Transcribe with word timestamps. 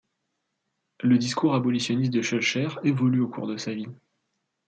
Le 1.01 1.19
discours 1.19 1.53
abolitionniste 1.53 2.11
de 2.11 2.23
Schœlcher 2.23 2.69
évolue 2.83 3.21
au 3.21 3.27
cours 3.27 3.45
de 3.45 3.57
sa 3.57 3.71
vie. 3.71 3.85